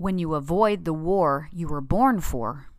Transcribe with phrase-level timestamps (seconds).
[0.00, 2.70] When you avoid the war you were born for,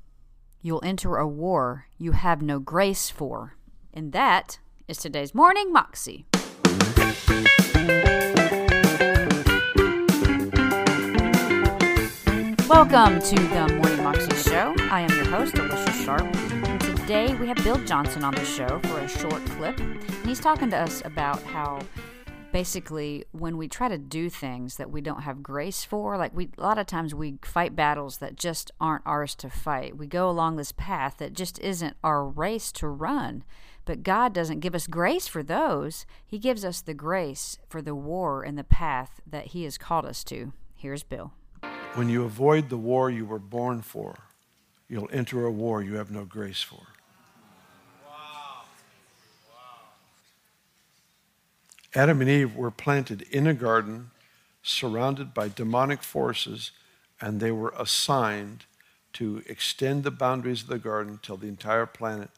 [0.60, 3.56] you'll enter a war you have no grace for.
[3.94, 6.26] And that is today's Morning Moxie.
[12.68, 14.74] Welcome to the Morning Moxie Show.
[14.90, 16.24] I am your host, Alicia Sharp.
[16.24, 19.80] And today we have Bill Johnson on the show for a short clip.
[19.80, 21.82] And he's talking to us about how
[22.52, 26.50] basically when we try to do things that we don't have grace for like we
[26.58, 29.98] a lot of times we fight battles that just aren't ours to fight.
[29.98, 33.44] We go along this path that just isn't our race to run.
[33.86, 36.06] But god doesn't give us grace for those.
[36.26, 40.06] He gives us the grace for the war and the path that he has called
[40.06, 40.54] us to.
[40.76, 41.34] Here's bill.
[41.96, 44.16] When you avoid the war you were born for,
[44.88, 46.91] you'll enter a war you have no grace for.
[51.94, 54.12] Adam and Eve were planted in a garden
[54.64, 56.72] surrounded by demonic forces,
[57.20, 58.66] and they were assigned
[59.14, 62.30] to extend the boundaries of the garden till the entire planet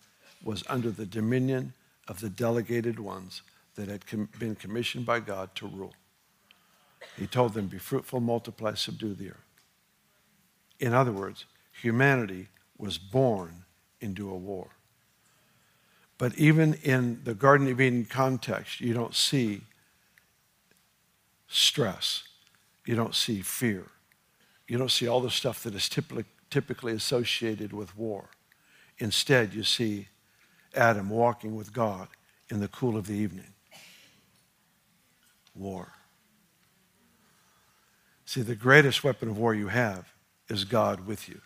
[0.44, 1.73] was under the dominion
[2.08, 3.44] of the delegated ones
[3.75, 5.94] that had com- been commissioned by God to rule.
[7.17, 9.45] He told them, Be fruitful, multiply, subdue the earth.
[10.80, 11.45] In other words,
[11.81, 12.47] humanity
[12.78, 13.66] was born
[14.02, 14.69] into a war.
[16.17, 19.61] But even in the Garden of Eden context, you don't see
[21.47, 22.23] stress.
[22.86, 23.88] You don't see fear.
[24.67, 28.30] You don't see all the stuff that is typically, typically associated with war.
[28.97, 30.08] Instead, you see
[30.75, 32.08] Adam walking with God
[32.50, 33.53] in the cool of the evening.
[35.56, 35.94] War.
[38.25, 40.11] See, the greatest weapon of war you have
[40.50, 41.41] is God with you.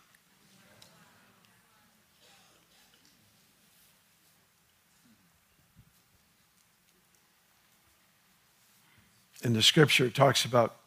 [9.43, 10.77] In the scripture, it talks about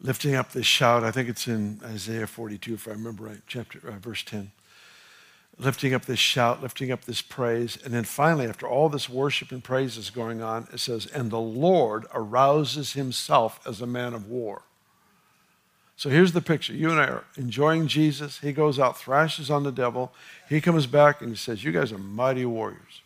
[0.00, 1.04] lifting up this shout.
[1.04, 4.52] I think it's in Isaiah 42, if I remember right, chapter, uh, verse 10.
[5.58, 7.78] Lifting up this shout, lifting up this praise.
[7.84, 11.30] And then finally, after all this worship and praise is going on, it says, And
[11.30, 14.62] the Lord arouses himself as a man of war.
[15.96, 16.72] So here's the picture.
[16.74, 18.38] You and I are enjoying Jesus.
[18.38, 20.14] He goes out, thrashes on the devil.
[20.48, 23.02] He comes back and he says, You guys are mighty warriors.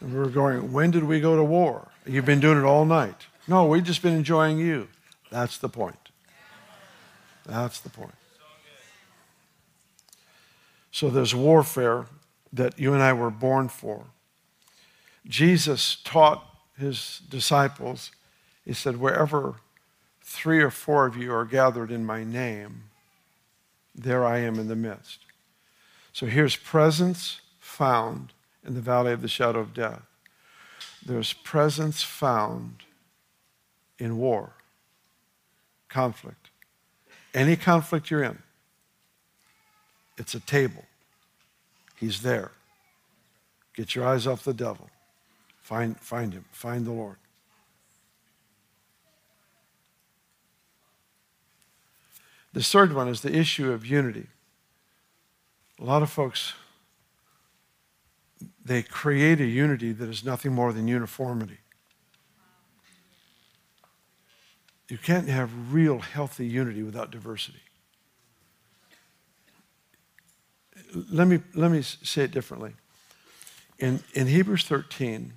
[0.00, 1.88] We're going, when did we go to war?
[2.06, 3.26] You've been doing it all night.
[3.46, 4.88] No, we've just been enjoying you.
[5.30, 6.10] That's the point.
[7.46, 8.14] That's the point.
[10.90, 12.06] So there's warfare
[12.52, 14.06] that you and I were born for.
[15.26, 16.44] Jesus taught
[16.78, 18.10] his disciples,
[18.64, 19.56] he said, wherever
[20.22, 22.84] three or four of you are gathered in my name,
[23.94, 25.20] there I am in the midst.
[26.12, 28.32] So here's presence found
[28.68, 30.02] in the valley of the shadow of death.
[31.04, 32.82] There's presence found
[33.98, 34.52] in war,
[35.88, 36.50] conflict.
[37.32, 38.38] Any conflict you're in,
[40.18, 40.84] it's a table.
[41.96, 42.50] He's there.
[43.74, 44.90] Get your eyes off the devil.
[45.62, 46.44] Find, find him.
[46.52, 47.16] Find the Lord.
[52.52, 54.26] The third one is the issue of unity.
[55.80, 56.54] A lot of folks
[58.68, 61.58] they create a unity that is nothing more than uniformity.
[64.88, 67.60] You can't have real healthy unity without diversity.
[71.10, 72.72] Let me, let me say it differently.
[73.78, 75.34] In, in Hebrews 13,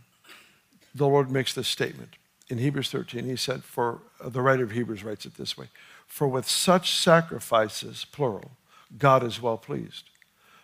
[0.96, 2.16] the Lord makes this statement.
[2.50, 5.68] In Hebrews 13, he said, for uh, the writer of Hebrews writes it this way
[6.08, 8.52] For with such sacrifices, plural,
[8.98, 10.10] God is well pleased.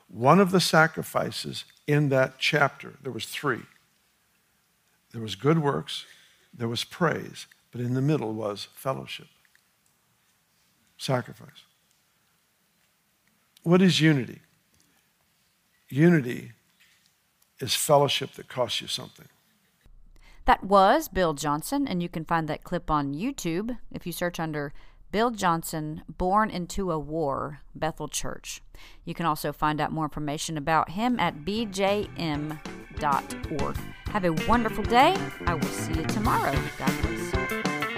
[0.08, 3.64] One of the sacrifices in that chapter, there was three.
[5.12, 6.06] There was good works,
[6.53, 9.28] there was praise, but in the middle was fellowship,
[10.98, 11.64] sacrifice.
[13.64, 14.42] What is unity?
[15.90, 16.52] Unity
[17.59, 19.28] is fellowship that costs you something.
[20.46, 24.40] That was Bill Johnson, and you can find that clip on YouTube if you search
[24.40, 24.74] under
[25.12, 28.62] Bill Johnson, Born into a War, Bethel Church.
[29.06, 32.18] You can also find out more information about him at bjm.org.
[34.12, 35.15] Have a wonderful day.
[35.45, 36.56] I will see you tomorrow.
[36.77, 37.97] God bless.